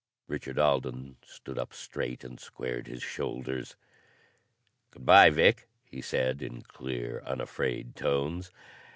Richard 0.27 0.57
Alden 0.57 1.17
stood 1.23 1.59
up 1.59 1.75
straight 1.75 2.23
and 2.23 2.39
squared 2.39 2.87
his 2.87 3.03
shoulders. 3.03 3.75
"Good 4.89 5.05
by, 5.05 5.29
Vic," 5.29 5.67
he 5.85 6.01
said, 6.01 6.41
in 6.41 6.63
clear, 6.63 7.21
unafraid 7.23 7.95
tones. 7.95 8.49